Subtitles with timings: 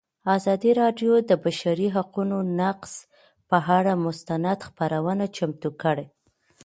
[0.35, 2.93] ازادي راډیو د د بشري حقونو نقض
[3.49, 6.05] پر اړه مستند خپرونه چمتو کړې.